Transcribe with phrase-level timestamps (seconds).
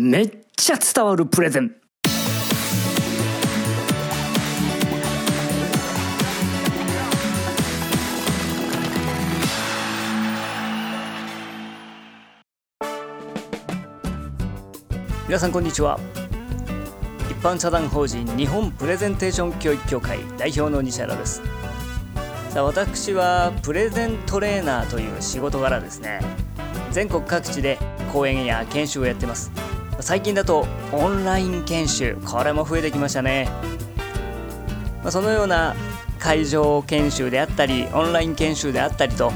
[0.00, 1.74] めっちゃ伝わるプレゼン。
[15.26, 15.98] 皆さんこんにちは。
[17.28, 21.42] 一般社団法人日本プレゼンテーション教育協会代表の西原です。
[22.50, 26.20] さあ私はプレゼントレーナーという仕事柄ですね。
[26.92, 27.78] 全国各地で
[28.12, 29.50] 講演や研修をやってます。
[30.00, 33.48] 最近だとオンライン研修これも増えてきましたね、
[35.02, 35.74] まあ、そのような
[36.18, 39.32] 会場研修であったりオンライン研修であったりと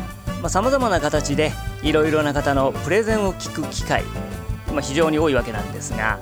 [0.48, 4.02] さまざ、まな形でいろいろな方のプレゼンを聞く機会
[4.72, 6.18] まあ、非常に多いわけなんですが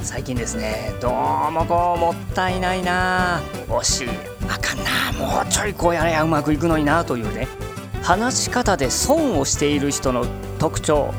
[0.00, 1.12] 最近ですねどう
[1.50, 4.08] もこうもったいないな惜しい
[4.48, 7.48] あかんなもうちょいこうやれやうまくいくのになというね
[8.02, 10.24] 話し方で損をしている人の
[10.58, 11.12] 特徴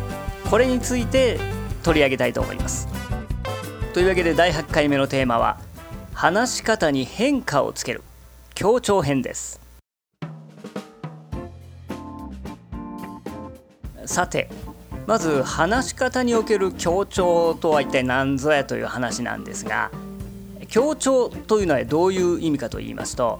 [0.49, 1.40] これについて
[1.84, 2.88] 取り上げたいと思います。
[3.94, 5.60] というわけで第8回目のテーマは
[6.13, 8.04] 話し方に変化をつける。
[8.54, 9.62] 強調編です。
[14.05, 14.49] さて
[15.05, 19.91] まず話し方における強調とは一体何ぞやという話なんですが
[20.68, 23.40] 強調というのはどういう意味かと言いますと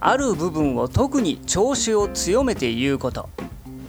[0.00, 3.28] ある部分を特に調子を強めて言うこと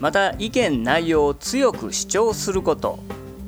[0.00, 3.00] また意見内容を強く主張すること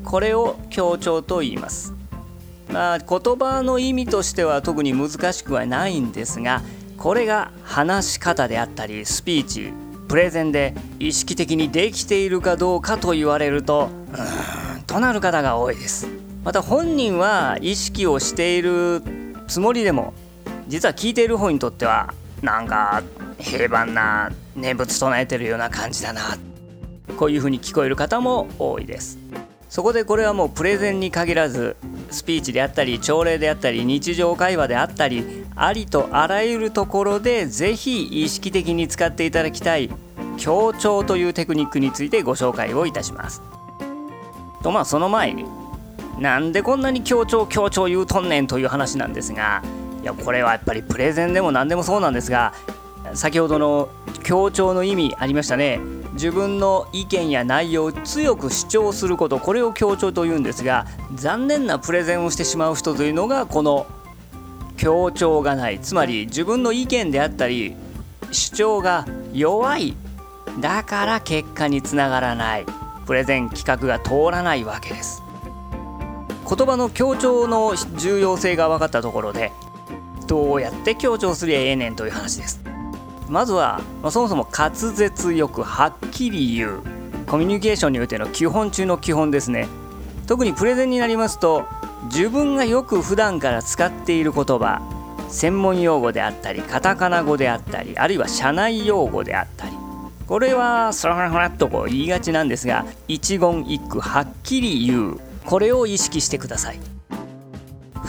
[0.06, 1.92] これを強調と言います。
[2.72, 6.62] まあ言葉の意味としては特に難しくはないんですが
[6.96, 9.72] これが話し方であったりスピーチ
[10.08, 16.08] プレゼンで意識的にできているかどうかと言われるとうーんとなる方が多いです。
[16.44, 19.02] また本人は意識をしている
[19.48, 20.14] つもりでも
[20.68, 23.02] 実は聞いている方にとってはなんか
[23.40, 26.20] 平凡な念仏唱えてるような感じだな
[27.16, 29.25] こういうふうに聞こえる方も多いです。
[29.68, 31.76] そこでこれはもうプレゼンに限らず
[32.10, 39.90] スピーチであったり朝礼であったり日常会話であったりありとあらゆるところでぜひ意識的に使っていただきたい
[40.36, 43.42] 強調というテクニックについてご紹介をいたします。
[44.62, 45.44] とまあその前に
[46.18, 49.62] なんでこんなに強調強調言うとんねんという話なんですが
[50.02, 52.52] いやこれはやっぱりプレゼンでも何でもそうなんですが
[53.14, 53.88] 先ほどの
[54.22, 55.78] 強調の意味ありましたね
[56.16, 63.86] 自分の意見や内容を強く主張することこれを強調というんですが残念なプレゼンをしてしまう人というのがこの
[64.76, 65.78] 強調がない。
[65.80, 67.74] つまり自分の意見であったり
[68.32, 69.94] 主張が弱い。
[70.60, 72.66] だから結果につながらない。
[73.06, 75.22] プレゼン企画が通らないわけです。
[76.48, 79.50] 言葉の強調の重要性が分かったところで
[80.28, 82.65] どうやって強調すりゃええねんという話です。
[83.28, 86.80] まずは、まあ、そもそも滑舌よくはっきり言う
[87.26, 89.66] コミュニケーションにおいての基本中の基本ですね。
[90.26, 91.66] 特にプレゼンになりますと
[92.04, 94.80] 自分がよく普段から使っている言葉
[95.28, 99.76] 専門用語であったりカタカナ語であったりあるいは社内用語であったり。
[100.26, 105.20] これはそらふらっとこう言いがちなんですが一言一句はっきり言う。
[105.44, 106.95] これを意識してください。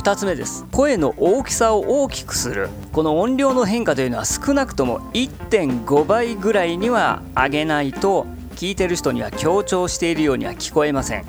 [0.07, 0.65] 2つ目です。
[0.71, 2.69] 声の大きさを大きくする。
[2.93, 8.25] この音量の変化というのは少なくとも1.5倍ぐらいには上げないと
[8.55, 11.25] 聞いてる人には強調しているようには聞こえません。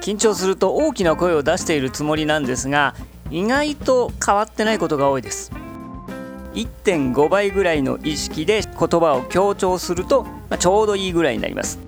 [0.00, 2.96] 緊張すると大きな声を出しているつもりなんですが
[3.30, 5.52] 意外と変わってないことが多いです。
[6.54, 11.78] 1.5倍ぐらいの意識で言葉を強調すると、まあ、ちょうどいいぐらいになります。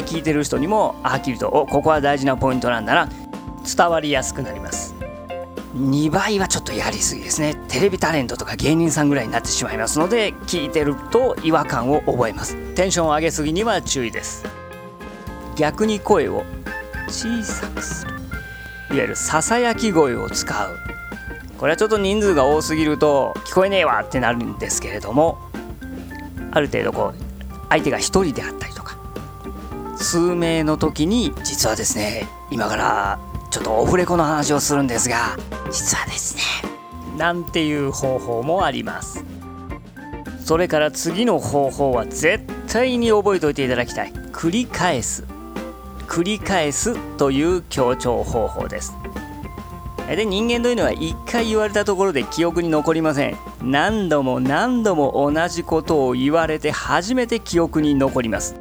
[0.00, 3.08] 聞いてる人にもはっきりとおここは大事なポイントなんだな。
[3.64, 4.97] 伝わりやすくなります。
[5.74, 7.54] 2倍はちょっとやりすぎですね。
[7.68, 12.56] テレビタレントとか芸人さんぐらいになってしまいますので聞いてると違和感を覚えます。
[12.74, 14.44] テンションを上げすぎには注意です。
[15.56, 16.44] 逆に声を
[17.08, 18.12] 小さくする。
[18.90, 20.78] いわゆるささやき声を使う。
[21.58, 25.38] これはちょっと人数が多すぎると聞こえねえわってなるんですけれども
[26.52, 27.14] ある程度こう
[27.68, 28.96] 相手が1人であったりとか
[29.96, 33.18] 数名の時に実はですね今から
[33.58, 35.36] ちょっとオフレコの話をするんですが
[35.72, 36.42] 実はですね
[37.16, 39.24] なんていう方法もあります。
[40.44, 44.12] それから次の方法は絶対に覚えておいていただきたい。
[44.30, 45.24] 繰り返す。
[46.06, 48.92] 繰り返すという強調方法です。
[50.06, 53.36] で人間というのは一回言われたところで記憶に残りません。
[53.60, 58.54] 何度も何度も同じことを言われて初めて記憶に残ります。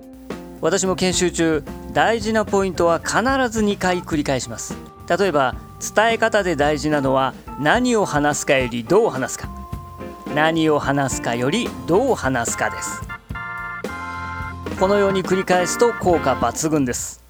[0.59, 1.63] 私も研修中
[1.97, 3.15] 大事なポイントは必
[3.49, 4.77] ず2回繰り返します。
[5.09, 5.55] 例えば
[5.95, 9.49] 伝え方で大事なのは何を話すかよりどう話すか。
[10.35, 13.01] 何を話すかよりどう話すかです。
[14.79, 17.23] このように繰り返すと効果抜群です。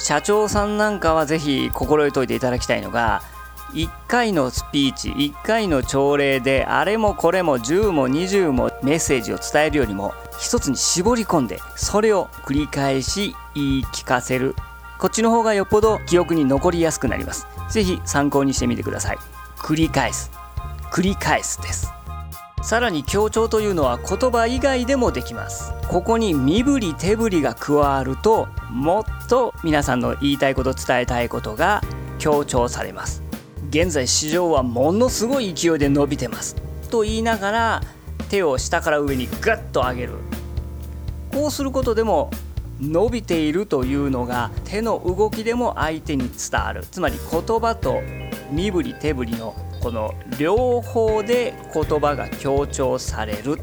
[0.00, 3.22] 社長さんなんかは是非心得といていただきたいのが
[3.74, 14.54] 1回のスピーチ1回の朝礼であれもこれも10も20もメッセージを伝えるよりも一つに絞り込んでそれを繰り返し言い聞かせる。
[14.98, 17.46] こっちの方がよっぽど記憶に残りやすくなります。
[17.68, 19.18] 是非参考にしてみてください。
[19.58, 20.30] 繰り返す。
[20.92, 21.92] 繰り返すです。
[22.62, 25.74] さらに強調というのは言葉以外でもできます。
[25.88, 31.82] ここに身振り手振りが加わるともっと皆さんの言いたいこと伝えたいことが
[32.18, 33.23] 強調されます。
[33.74, 36.54] 現在市場はものすごい勢いで伸びてます。
[36.92, 37.80] と言いながら
[38.28, 40.12] 手を下から上にグッと上げる。
[41.32, 42.30] こうすることでも
[42.80, 46.84] 伸びているというのが手の動きでも相手に伝わる。
[46.88, 48.00] つまり言葉と
[48.52, 53.58] 身振り手振りのこの両方で言葉が強調される。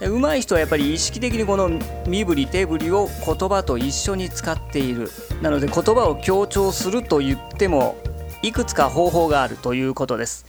[0.00, 1.70] 上手い人はやっぱり意識的にこの
[2.08, 5.12] 身振り手振りを言葉と一緒に使っている。
[5.42, 7.94] なので言葉を強調すると言っても
[8.42, 10.46] いくつか方法があるということです。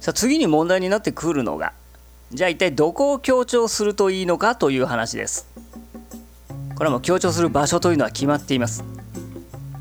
[0.00, 1.72] さあ次に問題になってくるのが
[2.30, 5.46] じゃあ一体どこを強調するといいのかという話です。
[6.74, 8.82] これはもう強調する場所というのは決まっています。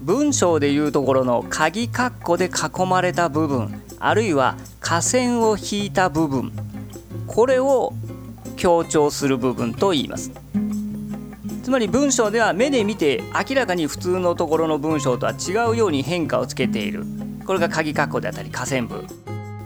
[0.01, 6.51] 文章でいうところの鍵括弧で囲まれた部分あるいは下線を引いた部分
[7.27, 7.93] これを
[8.57, 10.31] 強調する部分と言います。
[11.63, 17.05] つまり文章では目で見て明らかに普通のところの文章とは違うように変化をつけている。
[17.45, 19.05] これが鍵括弧であったり下線部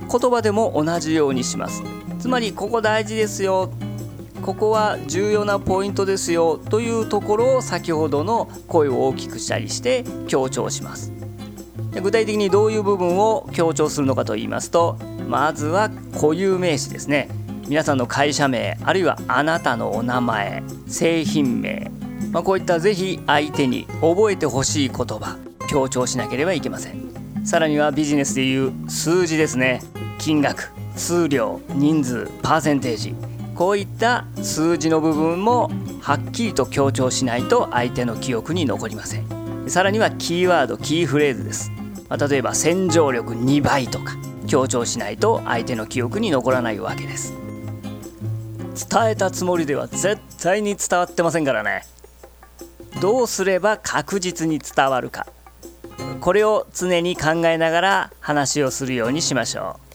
[0.10, 1.82] 言葉でも同じようにします。
[2.20, 3.72] つまりここ大事ですよ。
[4.44, 6.60] ここは重要なポイントですよ。
[6.60, 11.12] というところを先ほどの声を大きくしたりして強調します。
[12.00, 14.98] 具体的にどういう部分を強調するのかと言いますと
[15.28, 17.28] まずは固有名詞ですね。
[17.68, 21.92] 皆さんの会社名あるいはあなたのお名前製品名、
[22.31, 25.38] まあ、こういった是非相手に覚えてほしい言葉
[25.68, 27.46] 強調しなければいけません。
[27.46, 29.81] さらにはビジネスでいう数字ですね。
[30.18, 33.16] 金額数量人数パーセンテージ。
[33.54, 35.69] こういった数字の部分も
[36.02, 39.25] はっきりと強調しないと相手の記憶に残りません。
[39.68, 41.72] さらにはキーワードキーフレーズです、
[42.08, 44.16] まあ、例えば洗浄力2倍とか
[44.48, 47.47] 強調しないと相手の記憶に残らないわけです。
[48.78, 51.84] 伝えたつもりでは絶対に伝わってませんからね。
[53.02, 55.28] どうすれば確実に伝わるか。
[56.22, 59.88] これを常に考えながら話をするようにしましょう。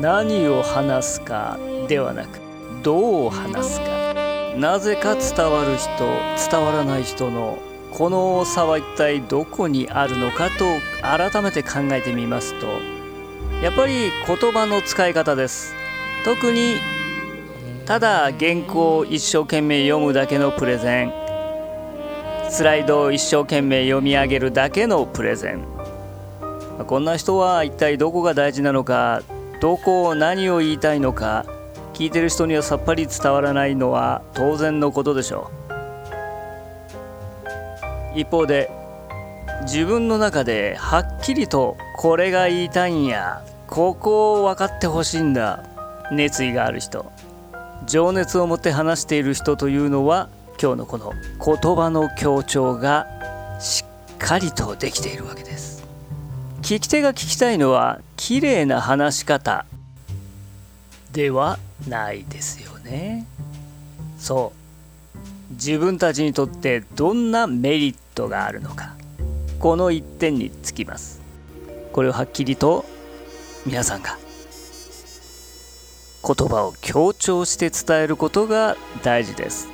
[0.00, 1.56] 何を話すか
[1.86, 2.41] ではなく
[2.82, 4.14] どう話すか？
[4.56, 5.90] なぜか伝わる人
[6.50, 7.58] 伝わらない人の
[7.90, 10.64] この差は一体どこにあるのかと
[11.02, 12.66] 改めて考えてみますと
[13.62, 15.74] やっぱり言葉の使い方です。
[16.24, 16.76] 特に
[17.84, 21.12] ただ原稿を一生懸命読むだけのプレゼン。
[22.50, 25.64] スライドを一生懸命読み上げるだけのプレゼン。
[26.86, 29.22] こんな人は一体どこが大事なのか
[29.60, 31.46] どこを何を言いたいのか
[32.02, 35.52] 聞いてる人にはさっぱり伝わらないのは当然のことでしょ
[38.16, 38.18] う。
[38.18, 38.72] 一方で
[39.62, 45.62] 自分の中ではっきりとこれが言いたいんやここを分かってほしいんだ
[46.10, 47.12] 熱意がある人。
[47.86, 50.28] 情熱を持って話している人というのは
[50.60, 53.06] 今日のこの言葉の強調が
[53.60, 53.84] し
[54.14, 55.84] っかりとできているわけです。
[56.62, 59.66] 聞き手が聞きたいのは綺麗な話し方。
[61.12, 63.26] ではないですよね。
[64.18, 64.52] そ
[65.50, 68.94] う自分たちにとってどんなメリットがあるのか
[69.58, 71.20] この一点につきます。
[71.92, 72.84] これをはっきりと
[73.66, 74.16] 皆さんが
[76.24, 79.68] 言葉を強調して伝えることが大事です。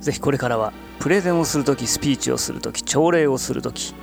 [0.00, 3.94] ぜひこれからはプレゼンをする時スピーチをする時朝礼をする時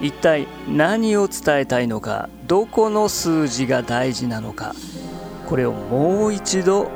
[0.00, 4.74] 一体何を伝えたいのかどこの数字が大事なのか
[5.52, 6.90] これをもう一度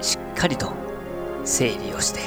[0.00, 0.72] しっかりと
[1.44, 2.20] 整理をして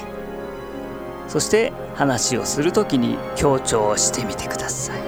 [1.28, 5.02] そして話をする時に強調してみてください。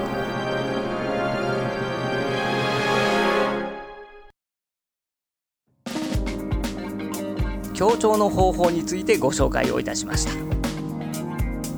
[7.76, 10.26] 強調の方法についてご紹介をいたしまし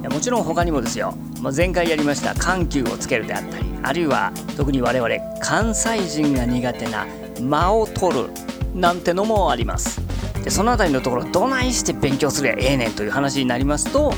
[0.01, 0.09] た。
[0.09, 1.13] もちろん他にもですよ。
[1.41, 7.05] まあ前回やりました緩急をつけるであったりあるいは特に我々関西人が苦手な
[7.41, 8.29] 間を取る
[8.73, 10.01] なんてのもあります。
[10.43, 14.13] でその辺りのところどないして勉強すりゃええねんという話になりますと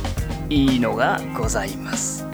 [0.50, 2.26] いいのがございます。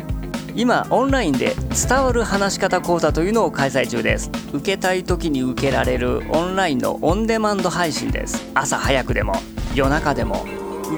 [0.55, 1.55] 今オンラインで
[1.87, 4.29] 伝わる話し方講座というのを開催中です。
[4.51, 8.49] 受けたい時に受けられるオンラインのオンデマンド配信です。
[8.53, 9.33] 朝早くでも
[9.73, 10.45] 夜中でも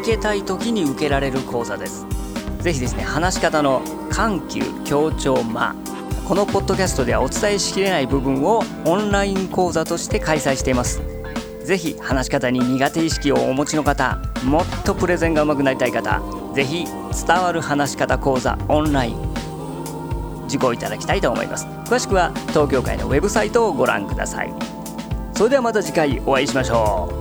[0.01, 2.05] 受けたい時に受けられる講座です。
[2.59, 5.75] ぜひですね話し方の緩急強調間
[6.27, 11.10] このポッドキャストではお伝えしきれない部分をオンライン講座として開催しています。
[11.65, 16.21] ぜひ話し方に苦手意識をお持ちの方もっとプレゼンが上手くなりたい方
[16.53, 19.31] ぜひ伝わる話し方講座オンライン
[20.51, 21.65] 受講いただきたいと思います。
[21.85, 24.53] 詳しくは東京会のウェブサイトをご覧ください。
[25.33, 27.20] それではまた次回お会いしましょう。